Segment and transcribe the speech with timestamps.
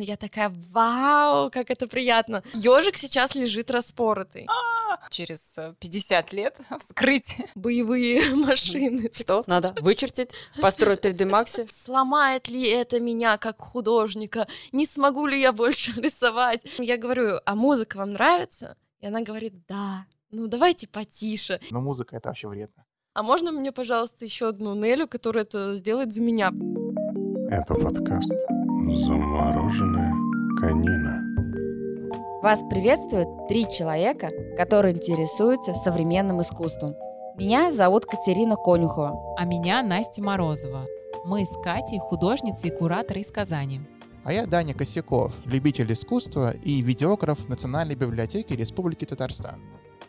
[0.00, 2.44] Я такая, вау, как это приятно.
[2.54, 4.46] Ежик сейчас лежит распоротый.
[5.10, 7.36] Через 50 э, лет вскрыть.
[7.56, 9.10] Боевые машины.
[9.12, 9.74] Что надо?
[9.80, 10.30] Вычертить?
[10.62, 11.68] Построить 3D Max?
[11.68, 14.46] Сломает ли это меня как художника?
[14.70, 16.60] Не смогу ли я больше рисовать?
[16.78, 18.76] Я говорю, а музыка вам нравится?
[19.00, 20.06] И она говорит, да.
[20.30, 21.60] Ну давайте потише.
[21.72, 22.84] Но музыка это вообще вредно.
[23.14, 26.52] А можно мне, пожалуйста, еще одну Нелю, которая это сделает за меня?
[27.50, 28.32] Это подкаст
[28.94, 30.14] Замороженная
[30.58, 31.22] конина.
[32.42, 36.94] Вас приветствуют три человека, которые интересуются современным искусством.
[37.36, 39.34] Меня зовут Катерина Конюхова.
[39.36, 40.86] А меня Настя Морозова.
[41.26, 43.80] Мы с Катей художницы и кураторы из Казани.
[44.24, 49.60] А я Даня Косяков, любитель искусства и видеограф Национальной библиотеки Республики Татарстан.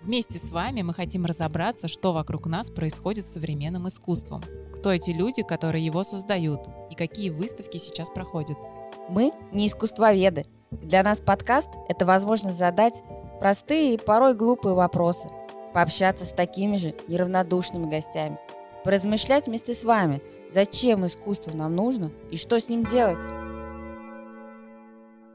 [0.02, 4.41] Вместе с вами мы хотим разобраться, что вокруг нас происходит с современным искусством,
[4.73, 8.57] кто эти люди, которые его создают, и какие выставки сейчас проходят.
[9.09, 10.45] Мы не искусствоведы.
[10.71, 13.04] Для нас подкаст– это возможность задать
[13.41, 15.29] простые и порой глупые вопросы,
[15.73, 18.40] пообщаться с такими же неравнодушными гостями,
[18.85, 23.23] поразмышлять вместе с вами, зачем искусство нам нужно и что с ним делать.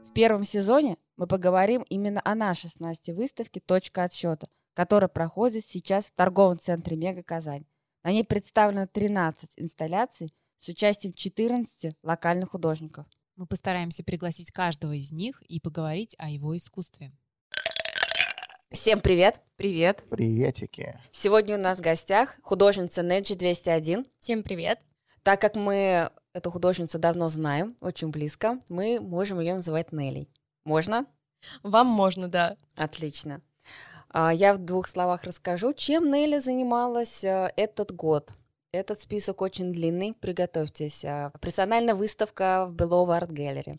[0.09, 5.65] В первом сезоне мы поговорим именно о нашей с Настей выставке «Точка отсчета», которая проходит
[5.65, 7.65] сейчас в торговом центре «Мега Казань».
[8.03, 13.07] На ней представлено 13 инсталляций с участием 14 локальных художников.
[13.35, 17.11] Мы постараемся пригласить каждого из них и поговорить о его искусстве.
[18.69, 19.41] Всем привет!
[19.55, 20.03] Привет!
[20.09, 20.99] Приветики!
[21.11, 24.05] Сегодня у нас в гостях художница Неджи 201.
[24.19, 24.79] Всем привет!
[25.23, 30.29] Так как мы эту художницу давно знаем, очень близко, мы можем ее называть Нелли.
[30.65, 31.05] Можно?
[31.63, 32.57] Вам можно, да.
[32.75, 33.41] Отлично.
[34.17, 38.31] А, я в двух словах расскажу, чем Нелли занималась э, этот год.
[38.71, 41.03] Этот список очень длинный, приготовьтесь.
[41.03, 43.77] А, персональная выставка в Белово Арт Gallery.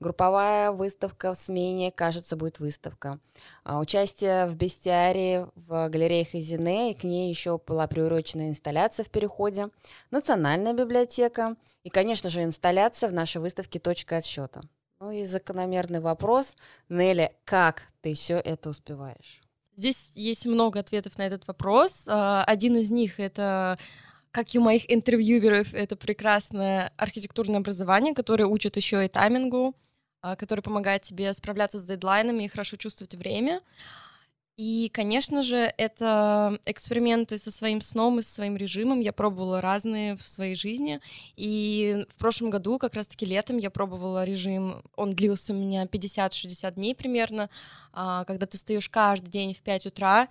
[0.00, 3.18] Групповая выставка в смене, кажется, будет выставка.
[3.62, 9.10] А, участие в бестиарии в галерее Хазине, и к ней еще была приурочена инсталляция в
[9.10, 9.68] переходе.
[10.10, 14.62] Национальная библиотека и, конечно же, инсталляция в нашей выставке «Точка отсчета».
[14.98, 16.56] Ну и закономерный вопрос.
[16.88, 19.43] Нелли, как ты все это успеваешь?
[19.76, 22.04] Здесь есть много ответов на этот вопрос.
[22.08, 23.78] А, один из них— это
[24.30, 29.76] как и у моих интервьюеров, это прекрасное архитектурное образование, которое учит еще и таймингу,
[30.22, 33.60] а, которое помогает тебе справляться с дедлайнами и хорошо чувствовать время.
[34.56, 39.00] И, конечно же, это эксперименты со своим сном и со своим режимом.
[39.00, 41.00] Я пробовала разные в своей жизни.
[41.34, 46.74] И в прошлом году, как раз-таки летом, я пробовала режим, он длился у меня 50-60
[46.74, 47.50] дней примерно,
[47.92, 50.28] а, когда ты встаешь каждый день в 5 утра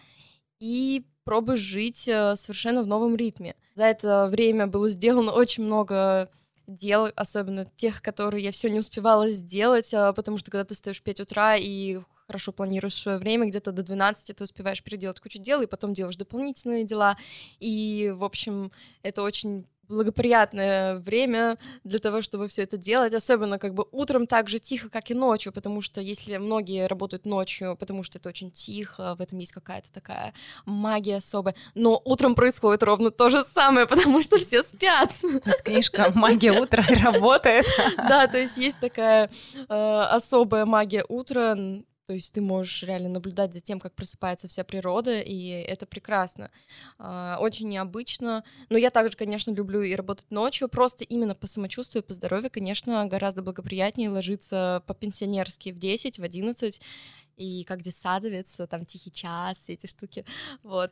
[0.59, 3.55] и пробуешь жить э, совершенно в новом ритме.
[3.75, 6.29] За это время было сделано очень много
[6.67, 10.99] дел, особенно тех, которые я все не успевала сделать, а, потому что когда ты встаешь
[10.99, 15.39] в 5 утра и хорошо планируешь свое время, где-то до 12 ты успеваешь переделать кучу
[15.39, 17.17] дел, и потом делаешь дополнительные дела.
[17.59, 23.73] И, в общем, это очень благоприятное время для того, чтобы все это делать, особенно как
[23.73, 28.03] бы утром так же тихо, как и ночью, потому что если многие работают ночью, потому
[28.03, 30.33] что это очень тихо, в этом есть какая-то такая
[30.65, 35.11] магия особая, но утром происходит ровно то же самое, потому что все спят.
[35.21, 37.65] То есть книжка «Магия утра» работает.
[37.97, 39.29] Да, то есть есть такая
[39.69, 41.55] э, особая магия утра,
[42.05, 46.51] то есть ты можешь реально наблюдать за тем, как просыпается вся природа, и это прекрасно.
[46.97, 48.43] А, очень необычно.
[48.69, 50.67] Но я также, конечно, люблю и работать ночью.
[50.67, 56.81] Просто именно по самочувствию, по здоровью, конечно, гораздо благоприятнее ложиться по-пенсионерски в 10, в 11,
[57.37, 60.25] и как детсадовец, там тихий час, эти штуки.
[60.61, 60.91] Вот.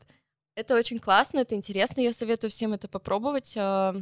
[0.55, 3.53] Это очень классно, это интересно, я советую всем это попробовать.
[3.57, 3.95] А,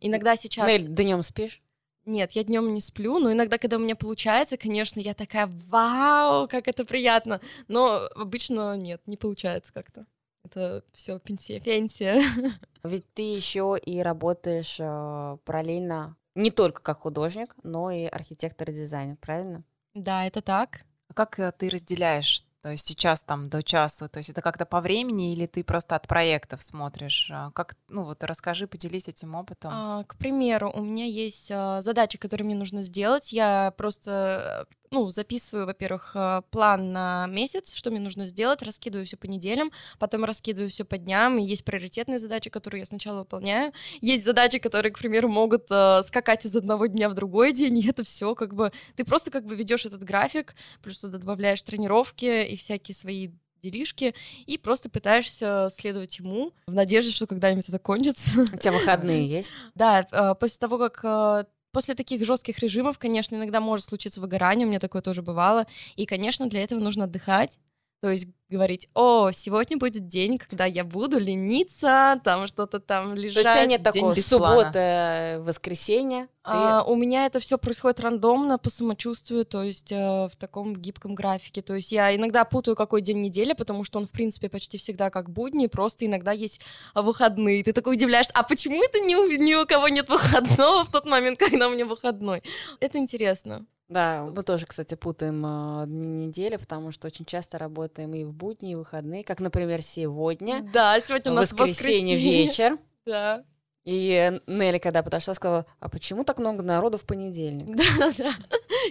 [0.00, 0.68] иногда сейчас...
[0.68, 1.63] Нель, днем спишь?
[2.06, 6.48] Нет, я днем не сплю, но иногда, когда у меня получается, конечно, я такая, вау,
[6.48, 7.40] как это приятно.
[7.68, 10.06] Но обычно нет, не получается как-то.
[10.44, 12.20] Это все пенсия, пенсия.
[12.84, 18.74] Ведь ты еще и работаешь э, параллельно не только как художник, но и архитектор и
[18.74, 19.64] дизайнер, правильно?
[19.94, 20.82] Да, это так.
[21.08, 24.64] А как э, ты разделяешь то есть сейчас там до часу, то есть это как-то
[24.64, 27.28] по времени или ты просто от проектов смотришь?
[27.30, 29.70] А как, ну вот расскажи, поделись этим опытом.
[29.74, 33.34] А, к примеру, у меня есть а, задачи, которые мне нужно сделать.
[33.34, 39.16] Я просто ну, записываю, во-первых, э, план на месяц, что мне нужно сделать, раскидываю все
[39.16, 41.36] по неделям, потом раскидываю все по дням.
[41.36, 43.72] Есть приоритетные задачи, которые я сначала выполняю.
[44.00, 47.88] Есть задачи, которые, к примеру, могут э, скакать из одного дня в другой день, и
[47.88, 48.70] это все как бы...
[48.94, 53.30] Ты просто как бы ведешь этот график, плюс туда добавляешь тренировки и всякие свои
[53.64, 54.14] делишки,
[54.46, 58.42] и просто пытаешься следовать ему в надежде, что когда-нибудь это кончится.
[58.42, 59.50] У тебя выходные есть?
[59.74, 61.44] Да, э, после того, как э,
[61.74, 65.66] После таких жестких режимов, конечно, иногда может случиться выгорание, у меня такое тоже бывало.
[65.96, 67.58] И, конечно, для этого нужно отдыхать.
[68.04, 73.44] То есть говорить, о, сегодня будет день, когда я буду лениться, там что-то там лежать.
[73.44, 76.28] То есть нет такого суббота, воскресенье.
[76.42, 81.14] А, у меня это все происходит рандомно по самочувствию, то есть э, в таком гибком
[81.14, 81.62] графике.
[81.62, 85.08] То есть я иногда путаю, какой день недели, потому что он, в принципе, почти всегда
[85.08, 86.60] как будни, просто иногда есть
[86.94, 87.64] выходные.
[87.64, 91.06] Ты такой удивляешься, а почему это ни у, ни у кого нет выходного в тот
[91.06, 92.42] момент, когда у меня выходной?
[92.80, 93.64] Это интересно.
[93.88, 98.72] Да, мы тоже, кстати, путаем э, недели, потому что очень часто работаем и в будни,
[98.72, 102.46] и в выходные, как, например, сегодня, Да, сегодня у нас воскресенье воскресенье.
[102.46, 102.78] вечер.
[103.06, 103.44] Да.
[103.84, 107.76] И Нелли, когда подошла, сказала, а почему так много народу в понедельник?
[107.98, 108.32] Да, да.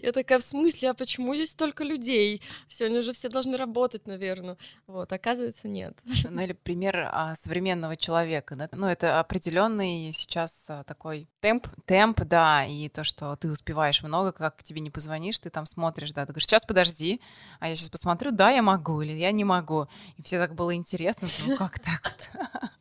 [0.02, 2.42] Я такая, в смысле, а почему здесь столько людей?
[2.68, 4.58] Сегодня же все должны работать, наверное.
[4.88, 5.98] Вот, оказывается, нет.
[6.30, 8.56] Ну или пример а, современного человека.
[8.56, 8.70] да.
[8.72, 11.68] Ну это определенный сейчас а, такой Темп?
[11.86, 15.66] темп, да, и то, что ты успеваешь много, как к тебе не позвонишь, ты там
[15.66, 17.20] смотришь, да, ты говоришь, сейчас подожди,
[17.60, 19.88] а я сейчас посмотрю, да, я могу или я не могу.
[20.18, 22.72] И все так было интересно, ну как так вот?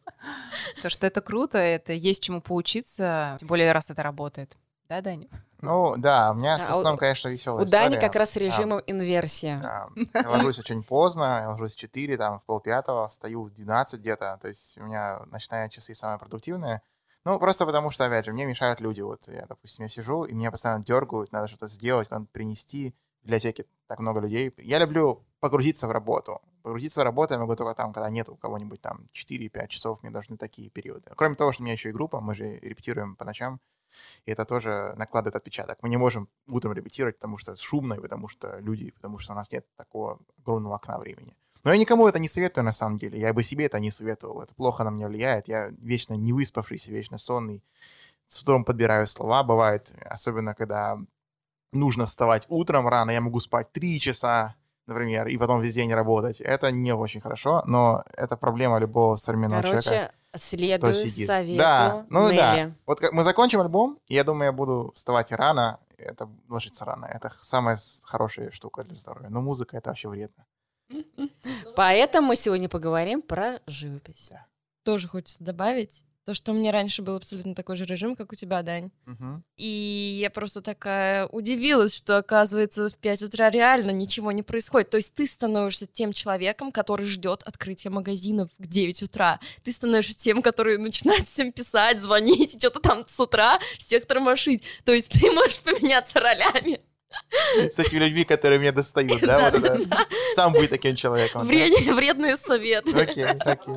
[0.82, 4.56] То, что это круто, это есть чему поучиться, тем более раз это работает.
[4.88, 5.28] Да, Даня?
[5.60, 8.80] Ну, да, у меня с А сном, конечно, веселая У Дани как раз с режимом
[8.88, 9.60] инверсия.
[9.60, 9.88] Да,
[10.20, 14.40] Я ложусь очень поздно, я ложусь в 4, там, в полпятого, встаю в 12 где-то.
[14.42, 16.82] То есть у меня ночные часы самые продуктивные.
[17.24, 19.02] Ну, просто потому что, опять же, мне мешают люди.
[19.02, 22.92] Вот я, допустим, я сижу, и меня постоянно дергают, надо что-то сделать, куда-то принести.
[23.20, 24.52] В библиотеке так много людей.
[24.58, 26.42] Я люблю погрузиться в работу.
[26.62, 30.10] Погрузиться в работу я могу только там, когда нет у кого-нибудь там 4-5 часов, мне
[30.12, 31.10] должны такие периоды.
[31.16, 33.60] Кроме того, что у меня еще и группа, мы же репетируем по ночам,
[34.24, 35.78] и это тоже накладывает отпечаток.
[35.82, 39.36] Мы не можем утром репетировать, потому что шумно, и потому что люди, потому что у
[39.36, 41.36] нас нет такого огромного окна времени.
[41.64, 43.20] Но я никому это не советую, на самом деле.
[43.20, 44.42] Я бы себе это не советовал.
[44.42, 45.46] Это плохо на меня влияет.
[45.46, 47.62] Я вечно не выспавшийся, вечно сонный.
[48.26, 49.44] С утром подбираю слова.
[49.44, 50.98] Бывает, особенно когда
[51.72, 54.56] нужно вставать утром рано, я могу спать 3 часа,
[54.86, 56.40] например, и потом весь день работать.
[56.40, 59.88] Это не очень хорошо, но это проблема любого современного человека.
[59.88, 61.26] Короче, следую сидит.
[61.26, 62.56] совету Да, ну да.
[62.56, 62.74] Нелли.
[62.86, 67.06] Вот как мы закончим альбом, и я думаю, я буду вставать рано, это ложиться рано.
[67.06, 69.28] Это самая хорошая штука для здоровья.
[69.28, 70.44] Но музыка это вообще вредно.
[71.76, 74.32] Поэтому мы сегодня поговорим про живопись.
[74.84, 76.04] Тоже хочется добавить.
[76.24, 78.92] То, что у меня раньше был абсолютно такой же режим, как у тебя, Дань.
[79.06, 79.42] Мгм.
[79.56, 84.90] И я просто такая удивилась, что, оказывается, в 5 утра реально ничего не происходит.
[84.90, 89.40] То есть ты становишься тем человеком, который ждет открытия магазинов в 9 утра.
[89.64, 94.62] Ты становишься тем, который начинает всем писать, звонить, что-то там с утра всех тормошить.
[94.84, 96.78] То есть ты можешь поменяться ролями.
[97.56, 99.50] С этими людьми, которые меня достают, да?
[99.50, 100.06] Вот это.
[100.34, 101.42] Сам будь таким человеком.
[101.46, 101.52] да?
[101.52, 102.96] Вред- Вредные советы.
[102.98, 103.74] Окей, окей.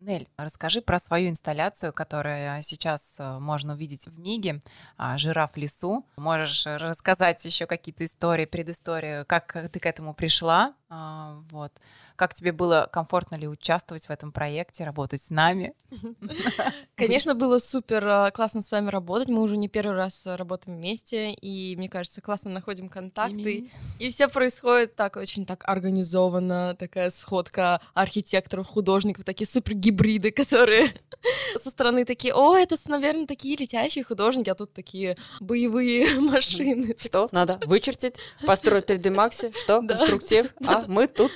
[0.00, 4.62] Нель, расскажи про свою инсталляцию, которая сейчас э, можно увидеть в Миге
[4.96, 6.06] а, «Жираф в лесу».
[6.16, 11.72] Можешь э, рассказать еще какие-то истории, предыстории, как ты к этому пришла, а, вот.
[12.20, 15.72] Как тебе было, комфортно ли участвовать в этом проекте, работать с нами?
[16.94, 19.28] Конечно, было супер э, классно с вами работать.
[19.28, 23.70] Мы уже не первый раз э, работаем вместе, и мне кажется, классно находим контакты.
[23.98, 30.92] И все происходит так очень так организованно, такая сходка архитекторов, художников, такие супер гибриды, которые
[31.62, 36.94] со стороны такие, о, это, наверное, такие летящие художники, а тут такие боевые машины.
[36.98, 37.26] Что?
[37.32, 39.80] Надо вычертить, построить 3D Max, что?
[39.80, 41.32] Конструктив, а мы тут.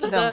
[0.00, 0.32] Да-да-да-да.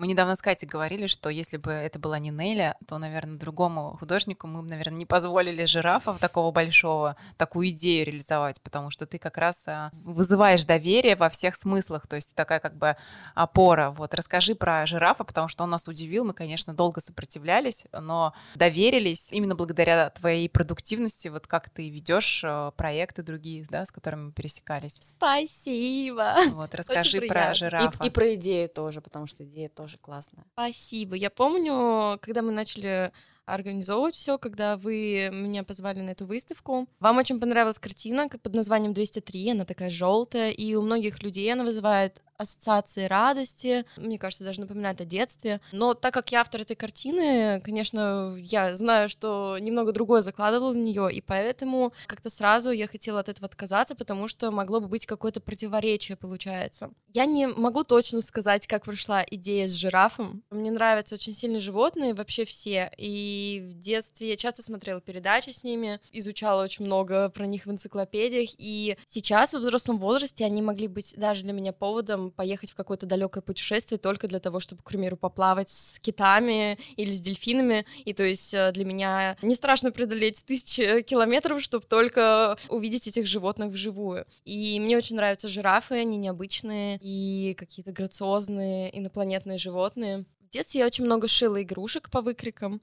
[0.00, 3.98] Мы недавно с Катей говорили, что если бы это была не Неля, то, наверное, другому
[4.00, 9.18] художнику мы бы, наверное, не позволили жирафа такого большого, такую идею реализовать, потому что ты
[9.18, 12.96] как раз а, вызываешь доверие во всех смыслах, то есть такая как бы
[13.34, 13.90] опора.
[13.90, 19.30] Вот расскажи про жирафа, потому что он нас удивил, мы, конечно, долго сопротивлялись, но доверились
[19.32, 24.32] именно благодаря твоей продуктивности, вот как ты ведешь э, проекты другие, да, с которыми мы
[24.32, 24.98] пересекались.
[25.02, 26.36] Спасибо.
[26.52, 28.02] Вот расскажи про жирафа.
[28.02, 30.44] И, и про идею тоже, потому что идея тоже классная.
[30.52, 31.16] Спасибо.
[31.16, 33.12] Я помню, когда мы начали
[33.52, 36.86] организовывать все, когда вы меня позвали на эту выставку.
[36.98, 41.64] Вам очень понравилась картина под названием 203, она такая желтая, и у многих людей она
[41.64, 45.60] вызывает ассоциации радости, мне кажется, даже напоминает о детстве.
[45.72, 50.76] Но так как я автор этой картины, конечно, я знаю, что немного другое закладывала в
[50.76, 55.04] нее, и поэтому как-то сразу я хотела от этого отказаться, потому что могло бы быть
[55.04, 56.90] какое-то противоречие, получается.
[57.12, 60.42] Я не могу точно сказать, как прошла идея с жирафом.
[60.50, 62.90] Мне нравятся очень сильно животные, вообще все.
[62.96, 67.70] И в детстве я часто смотрела передачи с ними, изучала очень много про них в
[67.70, 68.50] энциклопедиях.
[68.58, 73.06] И сейчас, во взрослом возрасте, они могли быть даже для меня поводом поехать в какое-то
[73.06, 77.86] далекое путешествие только для того, чтобы, к примеру, поплавать с китами или с дельфинами.
[78.04, 83.26] И то есть э, для меня не страшно преодолеть тысячи километров, чтобы только увидеть этих
[83.26, 84.26] животных вживую.
[84.44, 90.24] И мне очень нравятся жирафы, они необычные и какие-то грациозные инопланетные животные.
[90.50, 92.82] В детстве я очень много шила игрушек по выкрикам,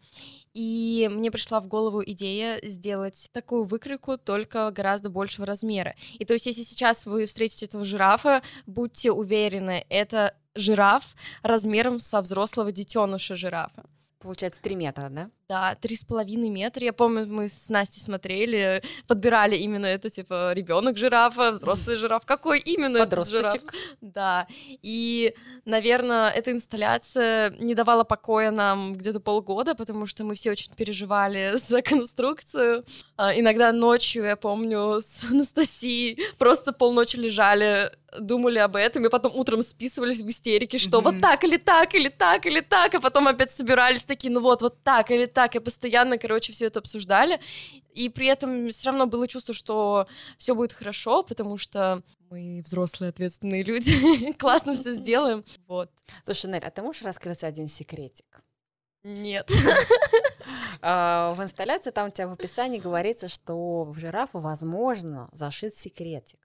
[0.54, 5.94] и мне пришла в голову идея сделать такую выкройку, только гораздо большего размера.
[6.18, 11.04] И то есть, если сейчас вы встретите этого жирафа, будьте уверены, это жираф
[11.44, 13.84] размером со взрослого детеныша жирафа.
[14.20, 15.30] Получается, 3 метра, да?
[15.50, 16.84] Да, три с половиной метра.
[16.84, 22.26] Я помню, мы с Настей смотрели, подбирали именно это, типа, ребенок жирафа, взрослый жираф.
[22.26, 23.62] Какой именно этот жираф?
[24.02, 24.46] Да.
[24.82, 30.74] И, наверное, эта инсталляция не давала покоя нам где-то полгода, потому что мы все очень
[30.74, 32.84] переживали за конструкцию.
[33.16, 37.90] А, иногда ночью, я помню, с Анастасией просто полночи лежали
[38.20, 41.04] думали об этом, и потом утром списывались в истерике, что mm-hmm.
[41.04, 44.62] вот так или так, или так, или так, а потом опять собирались такие, ну вот,
[44.62, 47.40] вот так или так, и постоянно, короче, все это обсуждали.
[47.94, 53.10] И при этом все равно было чувство, что все будет хорошо, потому что мы взрослые,
[53.10, 55.44] ответственные люди, классно все сделаем.
[55.68, 55.92] Вот.
[56.26, 58.44] Слушай, Нель, а ты можешь раскрыть один секретик?
[59.04, 59.50] Нет.
[60.82, 66.40] А, в инсталляции там у тебя в описании говорится, что в жирафа, возможно, зашит секретик.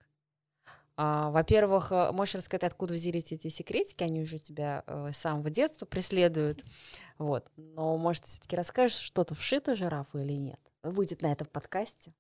[0.96, 5.48] А, во-первых, э, можешь рассказать, откуда взялись эти секретики, они уже тебя э, с самого
[5.50, 6.62] детства преследуют,
[7.18, 7.50] вот.
[7.56, 10.60] Но, может, ты все-таки расскажешь, что-то вшито жирафу или нет?
[10.82, 12.14] Будет на этом подкасте.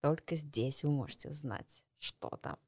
[0.00, 2.58] Только здесь вы можете узнать, что там.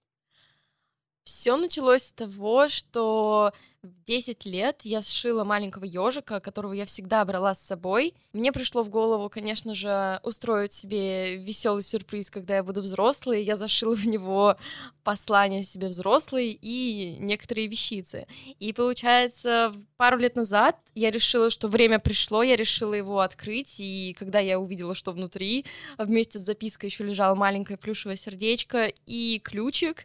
[1.24, 3.52] Все началось с того, что
[3.82, 8.14] в 10 лет я сшила маленького ежика, которого я всегда брала с собой.
[8.34, 13.42] Мне пришло в голову, конечно же, устроить себе веселый сюрприз, когда я буду взрослой.
[13.42, 14.56] Я зашила в него
[15.02, 18.26] послание себе взрослой и некоторые вещицы.
[18.58, 24.14] И получается, пару лет назад я решила, что время пришло, я решила его открыть, и
[24.18, 25.64] когда я увидела, что внутри,
[25.96, 30.04] вместе с запиской еще лежало маленькое плюшевое сердечко и ключик,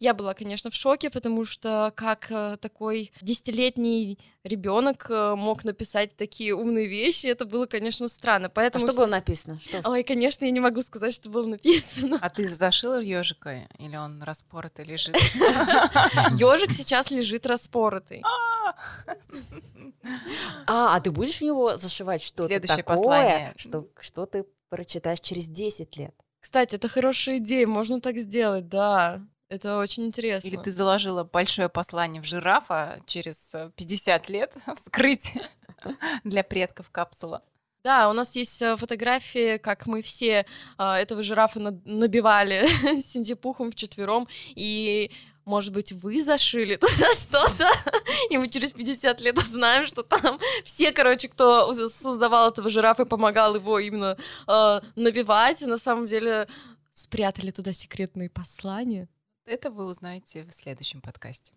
[0.00, 6.16] я была, конечно, в шоке, потому что как э, такой десятилетний ребенок э, мог написать
[6.16, 8.48] такие умные вещи, это было, конечно, странно.
[8.48, 8.84] Поэтому...
[8.84, 9.60] А что было написано?
[9.60, 9.80] Что?
[9.88, 12.18] Ой, конечно, я не могу сказать, что было написано.
[12.20, 15.16] А ты зашила ежика или он распоротый лежит?
[16.38, 18.22] Ежик сейчас лежит распоротый.
[20.66, 23.54] А, а ты будешь в него зашивать что-то Следующее такое, послание.
[23.56, 26.14] что, что ты прочитаешь через 10 лет?
[26.40, 29.22] Кстати, это хорошая идея, можно так сделать, да.
[29.54, 30.48] Это очень интересно.
[30.48, 35.34] Или ты заложила большое послание в жирафа через 50 лет вскрыть
[36.24, 37.42] для предков капсула?
[37.84, 40.46] Да, у нас есть э, фотографии, как мы все
[40.78, 42.66] а, этого жирафа набивали
[43.02, 45.10] синтепухом вчетвером, и
[45.44, 47.68] может быть, вы зашили туда что-то,
[48.30, 53.06] и мы через 50 лет узнаем, что там все, короче, кто создавал этого жирафа и
[53.06, 54.16] помогал его именно
[54.48, 56.48] э, набивать, на самом деле
[56.94, 59.08] спрятали туда секретные послания.
[59.46, 61.52] Это вы узнаете в следующем подкасте.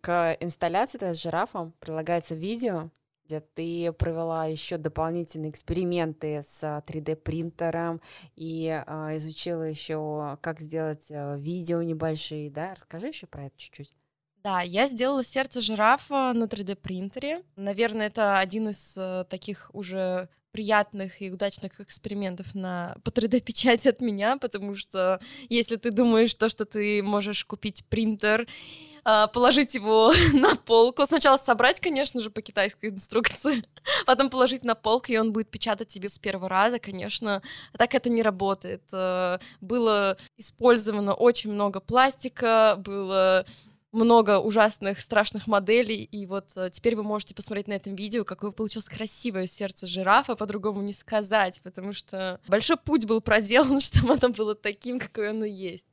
[0.00, 2.90] К инсталляции с жирафом прилагается видео,
[3.24, 8.00] где ты провела еще дополнительные эксперименты с 3D принтером
[8.34, 12.74] и э, изучила еще, как сделать э, видео небольшие, да?
[12.74, 13.94] Расскажи еще про это чуть-чуть.
[14.42, 17.44] Да, я сделала сердце жирафа на 3D принтере.
[17.54, 24.00] Наверное, это один из э, таких уже приятных и удачных экспериментов на по 3D-печати от
[24.00, 25.20] меня, потому что
[25.50, 28.46] если ты думаешь то, что ты можешь купить принтер,
[29.04, 31.04] а, положить его на полку.
[31.04, 33.64] Сначала собрать, конечно же, по китайской инструкции,
[34.06, 37.42] потом положить на полку, и он будет печатать тебе с первого раза, конечно.
[37.76, 38.82] Так это не работает.
[38.94, 43.44] Э, было использовано очень много пластика, было
[43.96, 48.52] много ужасных, страшных моделей, и вот э, теперь вы можете посмотреть на этом видео, какое
[48.52, 54.28] получилось красивое сердце жирафа, по-другому не сказать, потому что большой путь был проделан, чтобы оно
[54.28, 55.88] было таким, какое оно есть.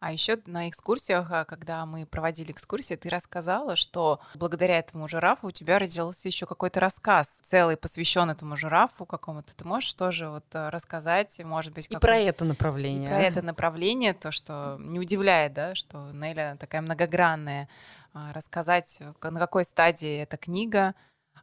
[0.00, 5.48] А еще на экскурсиях, а, когда мы проводили экскурсии, ты рассказала, что благодаря этому жирафу
[5.48, 9.54] у тебя родился еще какой-то рассказ, целый посвящен этому жирафу какому-то.
[9.54, 13.10] Ты можешь тоже вот э, рассказать, может быть, и про это направление.
[13.10, 17.68] И про это направление, то, что не удивляет, да, что Неля такая многогранная.
[18.14, 20.94] А, рассказать, на какой стадии эта книга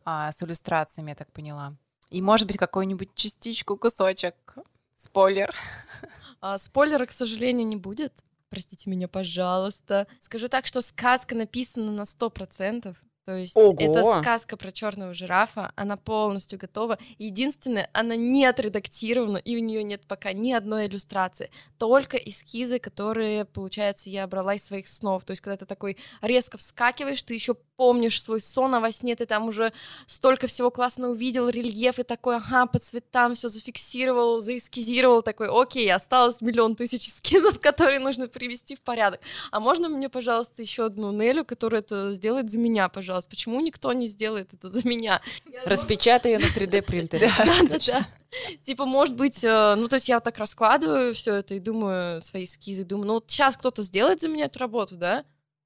[0.03, 1.75] а, с иллюстрациями, я так поняла.
[2.09, 4.33] И, может быть, какую-нибудь частичку, кусочек.
[4.95, 5.53] Спойлер.
[6.41, 8.13] А, спойлера, к сожалению, не будет
[8.49, 10.07] простите меня, пожалуйста.
[10.19, 12.97] Скажу так, что сказка написана на сто процентов.
[13.27, 13.75] То есть Ого!
[13.77, 16.97] это сказка про черного жирафа, она полностью готова.
[17.17, 23.43] Единственное, она не отредактирована, и у нее нет пока ни одной иллюстрации, только эскизы, которые,
[23.43, 25.25] получается, я брала из своих снов.
[25.25, 29.15] То есть, когда ты такой резко вскакиваешь, ты еще помнишь свой сон, а во сне
[29.15, 29.71] ты там уже
[30.07, 35.89] столько всего классно увидел, рельеф и такой, ага, по цветам все зафиксировал, заэскизировал, такой, окей,
[35.93, 39.21] осталось миллион тысяч эскизов, которые нужно привести в порядок.
[39.51, 43.29] А можно мне, пожалуйста, еще одну Нелю, которая это сделает за меня, пожалуйста?
[43.29, 45.21] Почему никто не сделает это за меня?
[45.65, 47.31] Распечатай ее на 3D принтере.
[47.37, 48.07] Да-да-да.
[48.63, 52.21] Типа, может быть, э, ну, то есть я вот так раскладываю все это и думаю,
[52.21, 55.23] свои эскизы, думаю, ну, вот сейчас кто-то сделает за меня эту работу, да?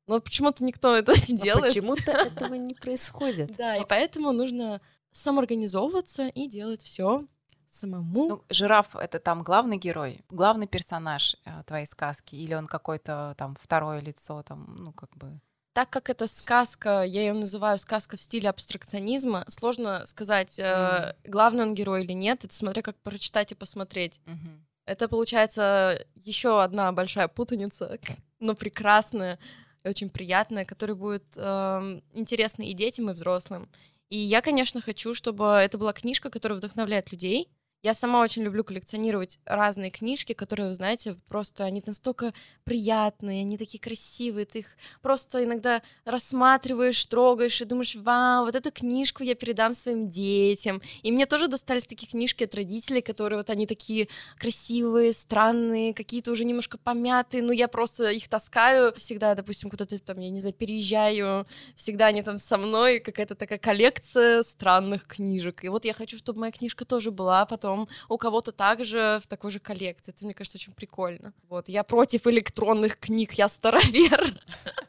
[0.08, 1.74] Но почему-то никто это не Но делает.
[1.74, 3.56] почему-то этого не происходит.
[3.56, 4.82] Да, и поэтому нужно
[5.12, 7.26] самоорганизовываться и делать все
[7.70, 8.28] самому.
[8.28, 13.56] Ну, жираф это там главный герой, главный персонаж э, твоей сказки, или он какой-то там
[13.62, 15.40] второе лицо, там, ну, как бы.
[15.74, 21.64] так как это сказка, я ее называю сказка в стиле абстракционизма, сложно сказать, э, главный
[21.64, 24.20] он герой или нет, это смотря как прочитать и посмотреть.
[24.26, 24.66] Мгм.
[24.86, 28.00] Это получается еще одна большая путаница,
[28.40, 29.40] но прекрасная
[29.84, 33.70] и очень приятная, которая будет эм, интересна и детям, и взрослым.
[34.10, 37.50] И я, конечно, хочу, чтобы это была книжка, которая вдохновляет людей.
[37.84, 42.32] Я сама очень люблю коллекционировать разные книжки, которые, вы знаете, просто они настолько
[42.64, 44.68] приятные, они такие красивые, ты их
[45.02, 50.80] просто иногда рассматриваешь, трогаешь и думаешь, вау, вот эту книжку я передам своим детям.
[51.02, 56.34] И мне тоже достались такие книжки от родителей, которые вот они такие красивые, странные, какие-то
[56.34, 60.54] уже немножко помятые, но я просто их таскаю всегда, допустим, куда-то там, я не знаю,
[60.54, 65.64] переезжаю, всегда они там со мной, какая-то такая коллекция странных книжек.
[65.64, 67.71] И вот я хочу, чтобы моя книжка тоже была потом
[68.10, 70.14] у кого-то также в такой же коллекции.
[70.14, 71.34] Это, мне кажется, очень прикольно.
[71.50, 74.22] Вот, я против электронных книг, я старовер.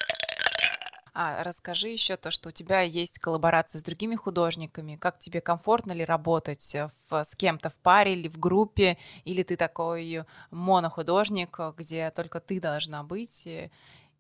[1.13, 4.97] А расскажи еще то, что у тебя есть коллаборация с другими художниками.
[4.97, 9.43] Как тебе комфортно ли работать э, в- с кем-то в паре или в группе, или
[9.43, 13.71] ты такой монохудожник, где только ты должна быть, э,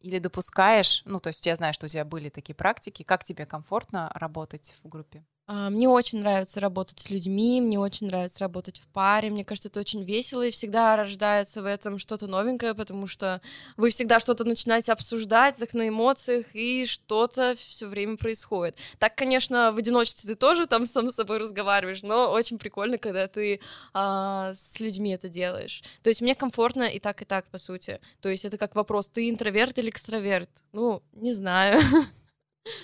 [0.01, 3.47] или допускаешь, ну, то есть я знаю, что у тебя были такие практики, как тебе
[3.47, 5.25] комфортно работать в группе?
[5.53, 9.31] А, Мне очень нравится работать с людьми, мне очень нравится работать в паре.
[9.31, 13.41] Мне кажется, это очень весело, и всегда рождается в этом что-то новенькое, потому что
[13.77, 18.77] вы всегда что-то начинаете обсуждать так на эмоциях, и что-то все время происходит.
[19.01, 23.27] Так, конечно, в одиночестве ты тоже там сам с собой разговариваешь, но очень прикольно, когда
[23.27, 23.59] ты
[23.93, 25.83] а, с людьми это делаешь.
[26.05, 27.99] То есть мне комфортно и так, и так, по сути.
[28.21, 30.51] То есть это как вопрос, ты интроверт или экстраверт?
[30.73, 31.81] Ну, не знаю.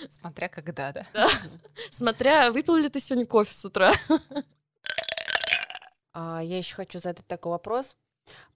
[0.09, 1.03] Смотря когда, да?
[1.91, 3.91] Смотря, выпил ли ты сегодня кофе с утра.
[6.13, 7.95] А, Я еще хочу задать такой вопрос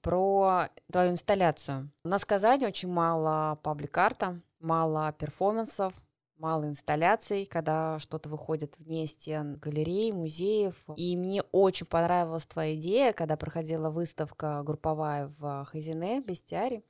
[0.01, 1.91] про твою инсталляцию.
[2.03, 5.93] У нас в Казани очень мало паблик-арта, мало перформансов,
[6.37, 10.75] мало инсталляций, когда что-то выходит вне стен галерей, музеев.
[10.95, 16.83] И мне очень понравилась твоя идея, когда проходила выставка групповая в Хазине, Бестиаре.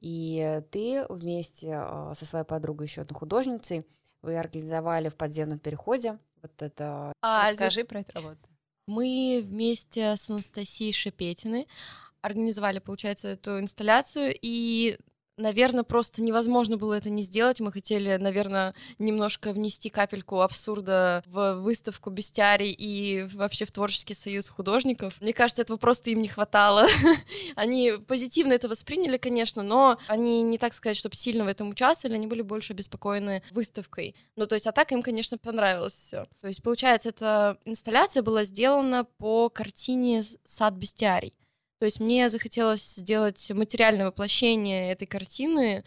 [0.00, 3.86] И ты вместе а, со своей подругой, еще одной художницей,
[4.22, 8.38] вы организовали в подземном переходе вот это А, Расскажи здесь про эту работу.
[8.86, 11.68] Мы вместе с Анастасией Шепетиной
[12.22, 14.98] организовали, получается, эту инсталляцию, и,
[15.40, 17.60] наверное, просто невозможно было это не сделать.
[17.60, 24.48] Мы хотели, наверное, немножко внести капельку абсурда в выставку Бестиарий и вообще в творческий союз
[24.48, 25.14] художников.
[25.20, 26.86] Мне кажется, этого просто им не хватало.
[27.56, 32.16] Они позитивно это восприняли, конечно, но они не так сказать, чтобы сильно в этом участвовали,
[32.16, 34.14] они были больше обеспокоены выставкой.
[34.36, 36.26] Ну, то есть, а так им, конечно, понравилось все.
[36.40, 41.34] То есть, получается, эта инсталляция была сделана по картине «Сад бестиарий».
[41.80, 45.82] То есть мне захотелось сделать материальное воплощение этой картины,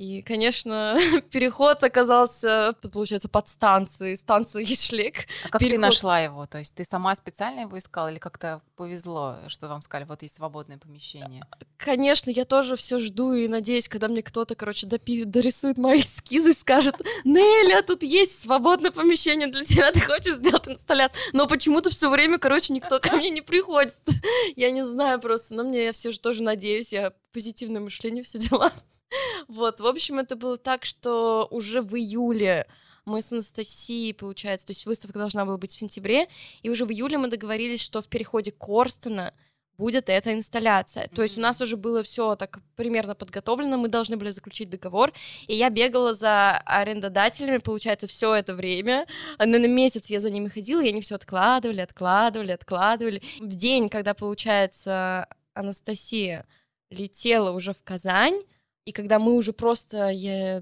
[0.00, 0.98] и, конечно,
[1.30, 5.26] переход оказался, получается, под станцией, станция Ешлик.
[5.44, 5.82] А как ты Переход.
[5.82, 6.46] нашла его?
[6.46, 10.36] То есть ты сама специально его искала или как-то повезло, что вам сказали, вот есть
[10.36, 11.44] свободное помещение?
[11.76, 16.52] Конечно, я тоже все жду и надеюсь, когда мне кто-то, короче, допи- дорисует мои эскизы
[16.52, 21.20] и скажет, Неля, тут есть свободное помещение для тебя, ты хочешь сделать инсталляцию?
[21.34, 23.98] Но почему-то все время, короче, никто ко мне не приходит.
[24.56, 28.38] Я не знаю просто, но мне я все же тоже надеюсь, я позитивное мышление, все
[28.38, 28.72] дела.
[29.48, 32.66] Вот, в общем, это было так, что уже в июле
[33.04, 36.28] мы с Анастасией, получается, то есть выставка должна была быть в сентябре,
[36.62, 39.32] и уже в июле мы договорились, что в переходе Корстена
[39.80, 41.08] будет эта инсталляция.
[41.08, 45.12] То есть у нас уже было все так примерно подготовлено, мы должны были заключить договор,
[45.48, 49.06] и я бегала за арендодателями, получается, все это время.
[49.38, 53.22] На, на месяц я за ними ходила, и они все откладывали, откладывали, откладывали.
[53.40, 56.46] В день, когда, получается, Анастасия
[56.90, 58.38] летела уже в Казань,
[58.86, 60.10] И когда мы уже просто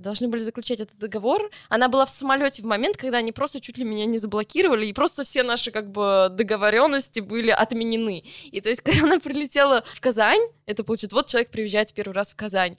[0.00, 3.78] должны были заключать этот договор, она была в самолете в момент, когда они просто чуть
[3.78, 8.24] ли меня не заблокировали, и просто все наши как бы договоренности были отменены.
[8.50, 12.32] И то есть, когда она прилетела в Казань, это получится, вот человек приезжает первый раз
[12.32, 12.76] в Казань,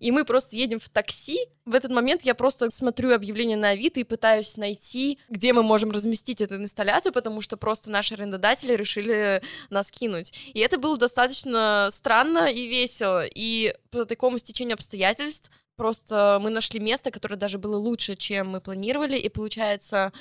[0.00, 1.38] и мы просто едем в такси.
[1.64, 5.90] В этот момент я просто смотрю объявление на Авито и пытаюсь найти, где мы можем
[5.90, 10.50] разместить эту инсталляцию, потому что просто наши арендодатели решили нас кинуть.
[10.54, 13.24] И это было достаточно странно и весело.
[13.26, 18.60] И по такому стечению обстоятельств просто мы нашли место, которое даже было лучше, чем мы
[18.60, 20.12] планировали, и получается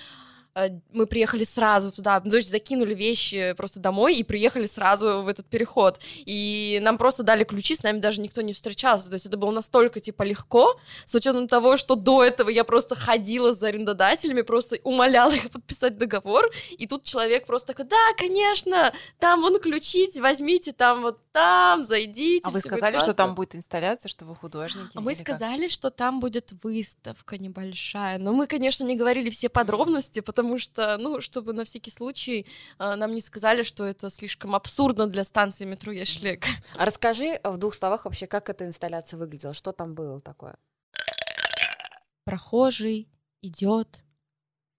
[0.93, 5.47] мы приехали сразу туда, то есть закинули вещи просто домой и приехали сразу в этот
[5.47, 5.99] переход.
[6.25, 9.09] И нам просто дали ключи, с нами даже никто не встречался.
[9.09, 12.95] То есть это было настолько, типа, легко, с учетом того, что до этого я просто
[12.95, 18.93] ходила за арендодателями, просто умоляла их подписать договор, и тут человек просто такой, да, конечно,
[19.19, 22.47] там вон ключи, возьмите, там вот там, зайдите.
[22.47, 24.91] А вы сказали, что там будет инсталляция, что вы художники?
[24.95, 25.71] А мы сказали, как?
[25.71, 28.19] что там будет выставка небольшая.
[28.19, 32.45] Но мы, конечно, не говорили все подробности, потому потому что, ну, чтобы на всякий случай
[32.79, 36.45] э, нам не сказали, что это слишком абсурдно для станции метро Яшлек.
[36.77, 40.55] А расскажи в двух словах вообще, как эта инсталляция выглядела, что там было такое?
[42.25, 43.09] Прохожий
[43.41, 44.03] идет,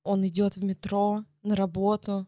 [0.04, 2.26] он идет в метро на работу,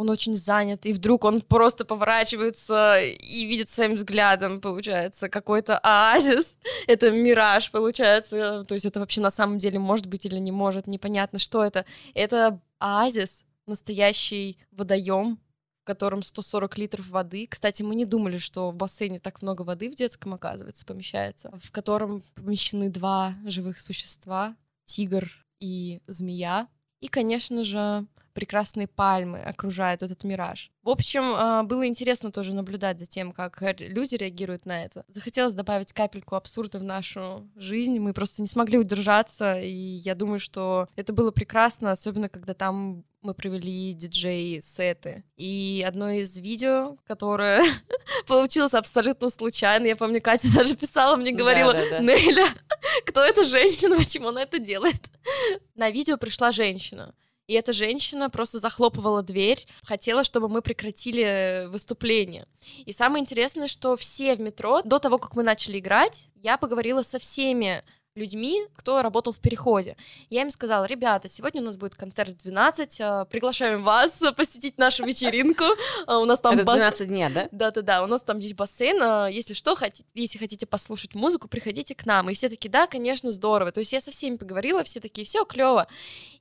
[0.00, 6.56] он очень занят, и вдруг он просто поворачивается и видит своим взглядом, получается, какой-то оазис,
[6.86, 10.86] это мираж, получается, то есть это вообще на самом деле может быть или не может,
[10.86, 11.84] непонятно, что это.
[12.14, 15.38] Это оазис, настоящий водоем,
[15.82, 17.46] в котором 140 литров воды.
[17.46, 21.50] Кстати, мы не думали, что в бассейне так много воды в детском, оказывается, помещается.
[21.62, 26.68] В котором помещены два живых существа, тигр и змея.
[27.00, 30.70] И, конечно же, прекрасные пальмы окружают этот мираж.
[30.82, 35.04] В общем, а, было интересно тоже наблюдать за тем, как люди реагируют на это.
[35.08, 37.98] Захотелось добавить капельку абсурда в нашу жизнь.
[37.98, 43.04] Мы просто не смогли удержаться, и я думаю, что это было прекрасно, особенно когда там
[43.22, 45.24] мы провели диджей-сеты.
[45.36, 47.62] И одно из видео, которое
[48.26, 52.00] получилось абсолютно случайно, я помню, Катя даже писала мне, говорила, да, да, да.
[52.00, 52.46] Неля,
[53.06, 55.10] кто эта женщина, почему она это делает?
[55.74, 57.14] На видео пришла женщина.
[57.46, 62.46] И эта женщина просто захлопывала дверь, хотела, чтобы мы прекратили выступление.
[62.86, 67.02] И самое интересное, что все в метро, до того, как мы начали играть, я поговорила
[67.02, 67.82] со всеми
[68.16, 69.96] людьми, кто работал в переходе.
[70.30, 74.78] Я им сказала, ребята, сегодня у нас будет концерт в 12, а, приглашаем вас посетить
[74.78, 75.64] нашу вечеринку.
[76.06, 76.54] А, у нас там...
[76.54, 77.48] Это 12 дня, да?
[77.52, 79.76] Да-да-да, у нас там есть бассейн, а, если что,
[80.14, 82.28] если хотите послушать музыку, приходите к нам.
[82.30, 83.70] И все таки да, конечно, здорово.
[83.70, 85.86] То есть я со всеми поговорила, все такие, все клево.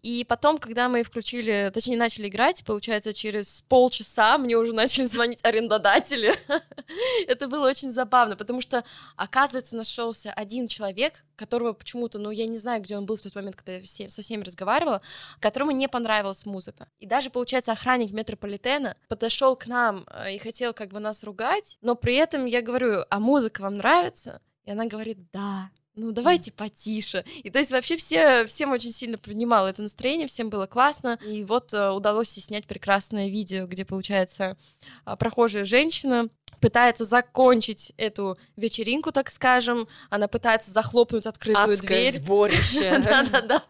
[0.02, 5.44] И потом, когда мы включили, точнее, начали играть, получается, через полчаса мне уже начали звонить
[5.44, 6.34] арендодатели.
[7.28, 8.84] Это было очень забавно, потому что,
[9.16, 13.34] оказывается, нашелся один человек, которого почему-то, ну, я не знаю, где он был в тот
[13.34, 15.02] момент, когда я все, со всеми разговаривала,
[15.40, 16.88] которому не понравилась музыка.
[17.00, 21.78] И даже, получается, охранник метрополитена подошел к нам э, и хотел как бы нас ругать,
[21.82, 24.42] но при этом я говорю, а музыка вам нравится?
[24.66, 27.24] И она говорит, да ну давайте потише.
[27.44, 31.20] И то есть вообще все, всем очень сильно поднимало это настроение, всем было классно.
[31.26, 34.58] И вот э, удалось снять прекрасное видео, где, получается,
[35.06, 39.88] э, прохожая женщина пытается закончить эту вечеринку, так скажем.
[40.10, 42.14] Она пытается захлопнуть открытую Адское дверь.
[42.14, 43.00] сборище.
[43.04, 43.64] Да-да-да.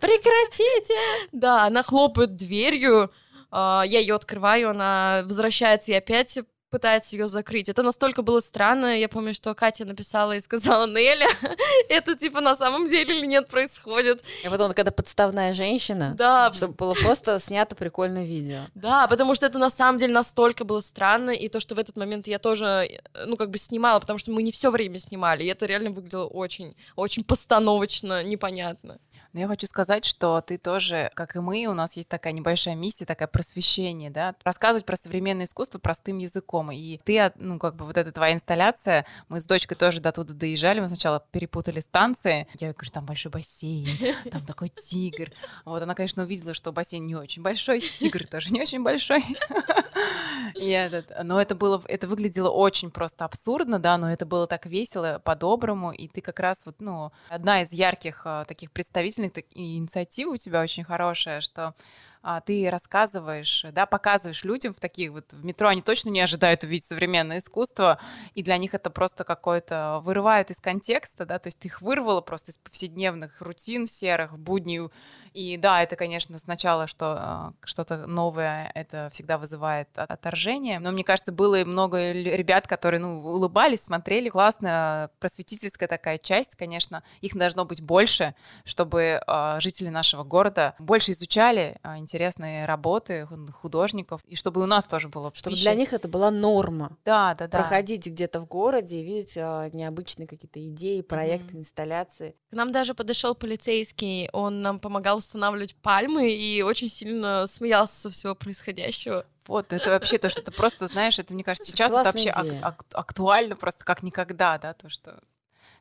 [0.00, 0.94] Прекратите!
[1.32, 3.10] Да, она хлопает дверью,
[3.50, 6.38] а, я ее открываю, она возвращается и опять
[6.70, 7.68] пытается ее закрыть.
[7.68, 8.98] Это настолько было странно.
[8.98, 11.28] Я помню, что Катя написала и сказала, Неля,
[11.88, 14.22] это типа на самом деле или нет происходит.
[14.44, 16.52] И потом, когда подставная женщина, да.
[16.52, 18.66] чтобы было просто снято прикольное видео.
[18.74, 21.96] Да, потому что это на самом деле настолько было странно, и то, что в этот
[21.96, 25.46] момент я тоже, ну, как бы снимала, потому что мы не все время снимали, и
[25.46, 28.98] это реально выглядело очень, очень постановочно, непонятно.
[29.32, 32.74] Но я хочу сказать, что ты тоже, как и мы, у нас есть такая небольшая
[32.74, 36.70] миссия, такое просвещение, да, рассказывать про современное искусство простым языком.
[36.70, 40.34] И ты, ну, как бы вот эта твоя инсталляция, мы с дочкой тоже до туда
[40.34, 42.48] доезжали, мы сначала перепутали станции.
[42.58, 43.86] Я говорю, там большой бассейн,
[44.30, 45.30] там такой тигр.
[45.64, 49.24] Вот она, конечно, увидела, что бассейн не очень большой, тигр тоже не очень большой.
[50.54, 54.66] И этот, но это было, это выглядело очень просто абсурдно, да, но это было так
[54.66, 59.19] весело, по-доброму, и ты как раз вот, ну, одна из ярких а, таких представителей
[59.54, 61.74] инициатива у тебя очень хорошая, что
[62.22, 66.64] а, ты рассказываешь, да, показываешь людям в таких вот в метро, они точно не ожидают
[66.64, 67.98] увидеть современное искусство,
[68.34, 72.20] и для них это просто какое-то вырывают из контекста, да, то есть ты их вырвало
[72.20, 74.90] просто из повседневных рутин серых, будней,
[75.32, 81.04] и да, это, конечно, сначала, что а, что-то новое, это всегда вызывает отторжение, но мне
[81.04, 87.36] кажется, было и много ребят, которые, ну, улыбались, смотрели, классно, просветительская такая часть, конечно, их
[87.36, 94.34] должно быть больше, чтобы э, жители нашего города больше изучали э, интересные работы художников, и
[94.34, 96.96] чтобы у нас тоже было Чтобы для них это была норма.
[97.04, 97.58] Да, да, да.
[97.58, 101.60] Проходить где-то в городе и видеть э, необычные какие-то идеи, проекты, mm-hmm.
[101.60, 102.34] инсталляции.
[102.50, 108.10] К нам даже подошел полицейский, он нам помогал устанавливать пальмы и очень сильно смеялся со
[108.10, 109.24] всего происходящего.
[109.46, 112.62] Вот, это вообще то, что ты просто знаешь, это, мне кажется, сейчас это вообще ак-
[112.62, 115.20] ак- актуально просто как никогда, да, то, что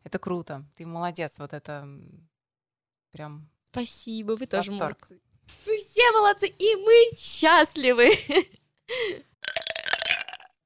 [0.04, 0.64] это круто.
[0.76, 1.88] Ты молодец, вот это
[3.12, 3.50] прям...
[3.72, 5.20] Спасибо, вы тоже молодцы.
[5.66, 8.12] Вы все молодцы, и мы счастливы.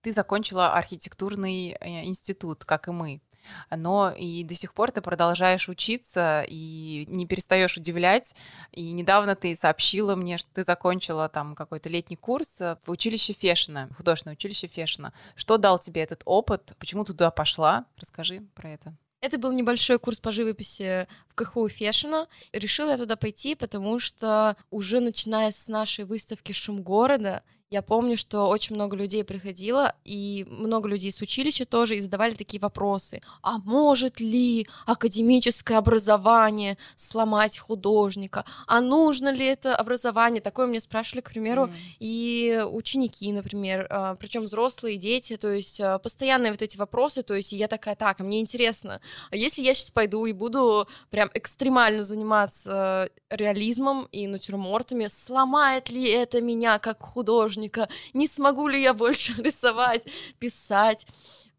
[0.01, 3.21] Ты закончила архитектурный э, институт, как и мы
[3.69, 8.35] но и до сих пор ты продолжаешь учиться и не перестаешь удивлять.
[8.71, 13.89] И недавно ты сообщила мне, что ты закончила там какой-то летний курс в училище Фешина,
[13.97, 15.13] художественное училище Фешина.
[15.35, 16.73] Что дал тебе этот опыт?
[16.79, 17.85] Почему ты туда пошла?
[17.97, 18.95] Расскажи про это.
[19.23, 22.27] Это был небольшой курс по живописи в КХУ Фешина.
[22.51, 27.41] Решила я туда пойти, потому что уже начиная с нашей выставки «Шум города»,
[27.73, 32.36] я помню, что очень много людей приходило, и много людей с училища тоже, и задавали
[32.36, 33.19] такие вопросы.
[33.41, 38.45] А может ли академическое образование сломать художника?
[38.67, 40.39] А нужно ли это образование?
[40.39, 41.73] Такое мне спрашивали, к примеру, mm.
[41.99, 47.33] и ученики, например, а, причем взрослые, дети, то есть а, постоянные вот эти вопросы, то
[47.33, 51.31] есть я такая, так, а мне интересно, а если я сейчас пойду и буду прям
[51.33, 57.62] экстремально заниматься реализмом и натюрмортами, сломает ли это меня как художник?
[57.63, 60.04] Художника, не смогу ли я больше рисовать,
[60.39, 61.06] писать.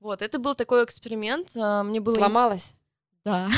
[0.00, 1.50] Вот, это был такой эксперимент.
[1.56, 2.14] А, мне было...
[2.14, 2.74] Сломалось?
[3.24, 3.48] Да.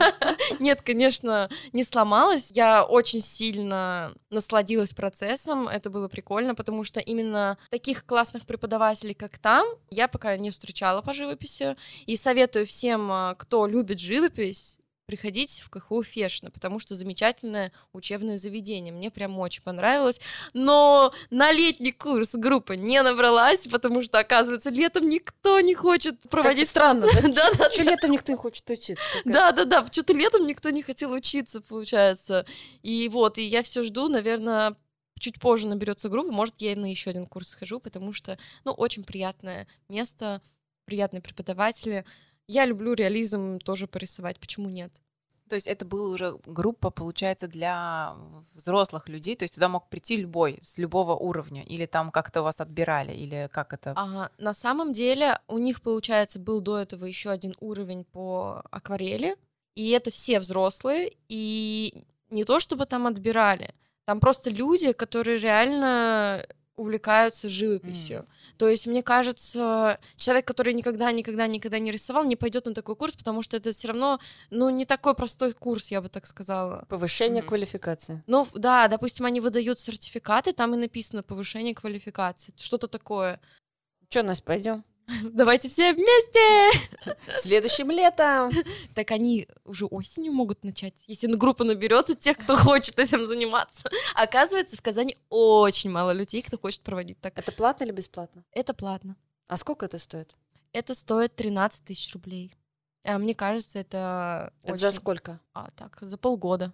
[0.60, 2.52] Нет, конечно, не сломалась.
[2.52, 5.66] Я очень сильно насладилась процессом.
[5.66, 11.02] Это было прикольно, потому что именно таких классных преподавателей, как там, я пока не встречала
[11.02, 11.74] по живописи.
[12.06, 18.36] И советую всем, а, кто любит живопись, приходить в КХУ Фешна, потому что замечательное учебное
[18.36, 18.92] заведение.
[18.92, 20.20] Мне прям очень понравилось.
[20.52, 26.64] Но на летний курс группа не набралась, потому что, оказывается, летом никто не хочет проводить...
[26.64, 27.28] Как странно, да?
[27.58, 27.70] Да.
[27.70, 29.02] Что летом никто не хочет учиться?
[29.24, 29.86] Да, да, да.
[29.90, 32.44] Что-то летом никто не хотел учиться, получается.
[32.82, 34.76] И вот, и я все жду, наверное,
[35.18, 39.04] чуть позже наберется группа, может, я на еще один курс схожу, потому что, ну, очень
[39.04, 40.42] приятное место,
[40.84, 42.04] приятные преподаватели.
[42.48, 44.90] Я люблю реализм тоже порисовать, почему нет?
[45.48, 48.14] То есть это была уже группа, получается, для
[48.54, 52.60] взрослых людей, то есть туда мог прийти любой, с любого уровня, или там как-то вас
[52.60, 53.92] отбирали, или как это?
[53.96, 59.36] Ага, на самом деле у них, получается, был до этого еще один уровень по акварели,
[59.74, 66.46] и это все взрослые, и не то чтобы там отбирали, там просто люди, которые реально
[66.78, 68.18] увлекаются живописью.
[68.18, 68.26] Mm.
[68.56, 72.96] То есть, мне кажется, человек, который никогда, никогда, никогда не рисовал, не пойдет на такой
[72.96, 76.86] курс, потому что это все равно, ну, не такой простой курс, я бы так сказала.
[76.88, 77.46] Повышение mm.
[77.46, 78.22] квалификации.
[78.26, 83.40] Ну, да, допустим, они выдают сертификаты, там и написано повышение квалификации, что-то такое.
[84.08, 84.84] Что, Настя, пойдем?
[85.32, 87.16] Давайте все вместе!
[87.40, 88.50] Следующим летом!
[88.94, 93.88] Так они уже осенью могут начать, если на группа наберется тех, кто хочет этим заниматься.
[94.14, 97.38] Оказывается, в Казани очень мало людей, кто хочет проводить так.
[97.38, 98.44] Это платно или бесплатно?
[98.52, 99.16] Это платно.
[99.46, 100.36] А сколько это стоит?
[100.72, 102.52] Это стоит 13 тысяч рублей.
[103.04, 104.52] А мне кажется, это...
[104.62, 104.80] Это очень...
[104.80, 105.38] за сколько?
[105.54, 106.72] А, так, за полгода.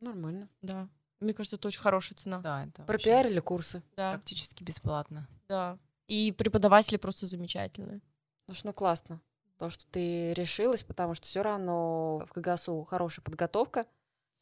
[0.00, 0.48] Нормально.
[0.62, 0.88] Да.
[1.20, 2.38] Мне кажется, это очень хорошая цена.
[2.38, 3.82] Да, это Пропиарили курсы?
[3.96, 4.12] Да.
[4.12, 5.28] Практически бесплатно.
[5.48, 5.78] Да.
[6.10, 8.00] И преподаватели просто замечательные.
[8.48, 9.20] Ну что, ну классно.
[9.58, 13.86] То, что ты решилась, потому что все равно в КГСУ хорошая подготовка.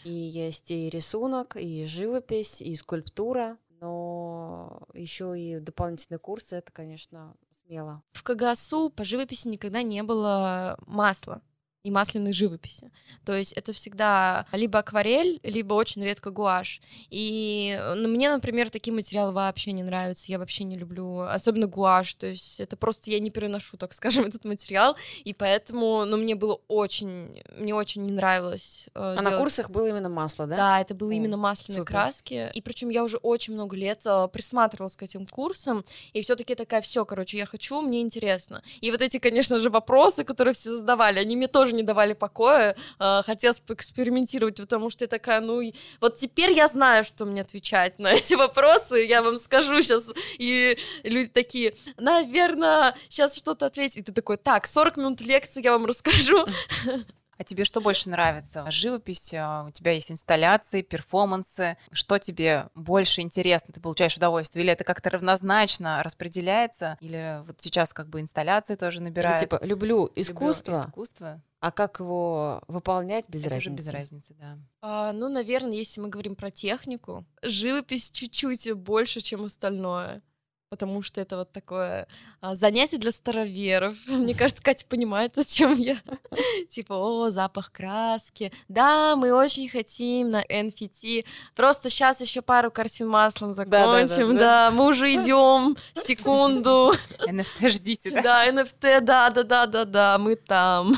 [0.03, 7.37] И есть и рисунок, и живопись, и скульптура, но еще и дополнительные курсы, это, конечно,
[7.67, 8.03] смело.
[8.13, 11.43] В КГСУ по живописи никогда не было масла
[11.85, 12.91] и масляной живописи.
[13.25, 16.81] То есть это всегда либо акварель, либо очень редко гуашь.
[17.09, 20.27] И ну, мне, например, такие материалы вообще не нравятся.
[20.29, 22.14] Я вообще не люблю, особенно гуашь.
[22.14, 24.97] То есть это просто я не переношу, так скажем, этот материал.
[25.25, 28.88] И поэтому, ну, мне было очень, мне очень не нравилось.
[28.95, 29.31] Э, а делать...
[29.31, 30.57] на курсах было именно масло, да?
[30.57, 31.93] Да, это было О, именно масляные супер.
[31.93, 32.51] краски.
[32.55, 35.85] И причем я уже очень много лет э, присматривалась к этим курсам.
[36.12, 38.62] И все-таки такая, все, короче, я хочу, мне интересно.
[38.81, 42.15] И вот эти, конечно же, вопросы, которые все задавали, они мне тоже тоже не давали
[42.15, 42.75] покоя.
[42.99, 45.61] Э, хотелось поэкспериментировать, потому что я такая, ну,
[46.01, 50.07] вот теперь я знаю, что мне отвечать на эти вопросы, я вам скажу сейчас.
[50.39, 53.99] И люди такие, наверное, сейчас что-то ответить.
[53.99, 56.47] И ты такой, так, 40 минут лекции я вам расскажу.
[57.38, 58.68] А тебе что больше нравится?
[58.70, 61.77] Живопись, а, у тебя есть инсталляции, перформансы.
[61.92, 63.72] Что тебе больше интересно?
[63.72, 64.64] Ты получаешь удовольствие?
[64.64, 66.98] Или это как-то равнозначно распределяется?
[67.01, 69.42] Или вот сейчас как бы инсталляции тоже набирают?
[69.42, 71.42] Или, типа, люблю искусство, Люблю искусство.
[71.61, 73.68] а как его выполнять без это разницы.
[73.70, 74.59] уже без разницы, да.
[74.83, 80.22] А, ну, наверное, если мы говорим про технику, живопись чуть-чуть больше, чем остальное.
[80.71, 82.07] Потому что это вот такое
[82.43, 83.97] а, занятие для староверов.
[84.07, 85.97] Мне кажется, Катя понимает, о чем я.
[86.71, 88.53] Типа, о, запах краски.
[88.69, 91.25] Да, мы очень хотим на NFT.
[91.57, 94.35] Просто сейчас еще пару картин маслом закончим.
[94.35, 94.39] да.
[94.39, 95.77] Да, мы уже идем.
[95.95, 96.93] Секунду.
[97.27, 98.23] NFT ждите, да?
[98.23, 100.95] Да, NFT, да, да, да, да, да, мы там.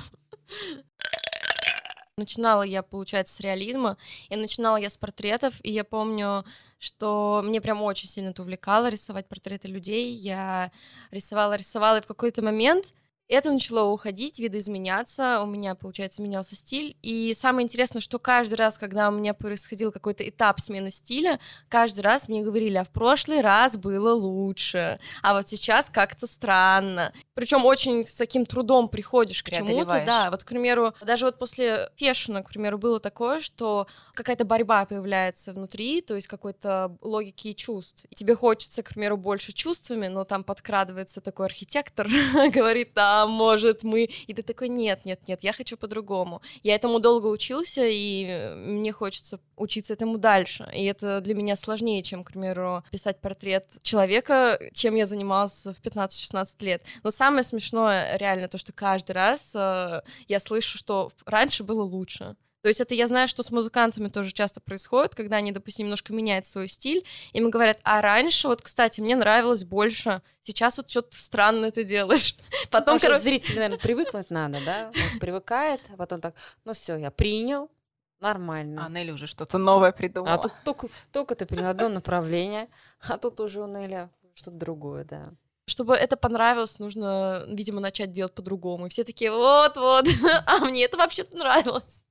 [2.20, 3.96] Начинала я, получается, с реализма,
[4.28, 6.44] и начинала я с портретов, и я помню,
[6.78, 10.12] что мне прям очень сильно это увлекало рисовать портреты людей.
[10.12, 10.70] Я
[11.10, 12.92] рисовала, рисовала, и в какой-то момент
[13.30, 16.96] это начало уходить, видоизменяться, у меня, получается, менялся стиль.
[17.00, 22.00] И самое интересное, что каждый раз, когда у меня происходил какой-то этап смены стиля, каждый
[22.00, 27.12] раз мне говорили, а в прошлый раз было лучше, а вот сейчас как-то странно.
[27.40, 30.30] Причем очень с таким трудом приходишь к чему-то, да.
[30.30, 35.54] Вот, к примеру, даже вот после фешена, к примеру, было такое, что какая-то борьба появляется
[35.54, 38.04] внутри, то есть какой-то логики и чувств.
[38.14, 42.06] Тебе хочется, к примеру, больше чувствами, но там подкрадывается такой архитектор,
[42.52, 44.10] говорит, а может мы...
[44.26, 46.42] И ты такой, нет, нет, нет, я хочу по-другому.
[46.62, 50.68] Я этому долго учился, и э, мне хочется учиться этому дальше.
[50.74, 55.80] И это для меня сложнее, чем, к примеру, писать портрет человека, чем я занималась в
[55.82, 56.84] 15-16 лет.
[57.02, 62.36] Но самое смешное реально то, что каждый раз э, я слышу, что раньше было лучше.
[62.62, 66.12] То есть это я знаю, что с музыкантами тоже часто происходит, когда они, допустим, немножко
[66.12, 71.16] меняют свой стиль, им говорят, а раньше, вот, кстати, мне нравилось больше, сейчас вот что-то
[71.18, 72.34] странно ты делаешь.
[72.70, 74.90] Потом, Потому что короче, зрителю, наверное, привыкнуть надо, да?
[75.12, 77.70] Он привыкает, а потом так, ну все, я принял,
[78.18, 78.84] нормально.
[78.84, 80.34] А Нелли уже что-то новое придумала.
[80.34, 82.68] А тут только, только ты принял одно направление,
[83.08, 85.32] а тут уже у Неля что-то другое, да.
[85.70, 88.86] Чтобы это понравилось, нужно, видимо, начать делать по-другому.
[88.86, 90.06] И все такие, вот-вот,
[90.46, 92.04] а мне это вообще-то нравилось.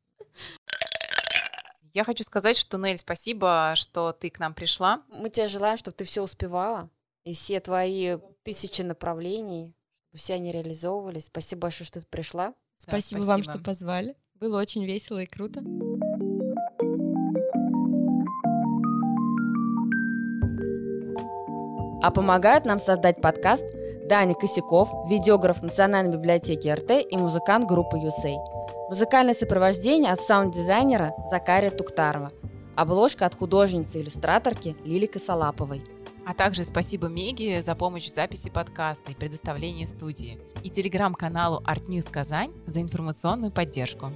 [1.94, 5.04] Я хочу сказать, что, Нель, спасибо, что ты к нам пришла.
[5.10, 6.90] Мы тебе желаем, чтобы ты все успевала,
[7.24, 9.76] и все твои тысячи направлений,
[10.08, 11.26] чтобы все они реализовывались.
[11.26, 12.50] Спасибо большое, что ты пришла.
[12.50, 14.16] Да, Спасибо вам, что позвали.
[14.36, 15.62] Было очень весело и круто.
[22.02, 23.66] А помогают нам создать подкаст
[24.06, 28.38] Даня Косяков, видеограф Национальной библиотеки РТ и музыкант группы «Юсей».
[28.90, 32.32] Музыкальное сопровождение от саунд-дизайнера Закария Туктарова.
[32.78, 35.84] Обложка от художницы-иллюстраторки Лили Косолаповой.
[36.26, 40.40] А также спасибо Меге за помощь в записи подкаста и предоставлении студии.
[40.64, 44.14] И телеграм-каналу Art News Казань за информационную поддержку.